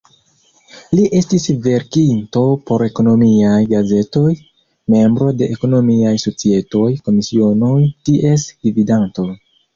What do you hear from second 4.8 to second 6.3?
membro de ekonomiaj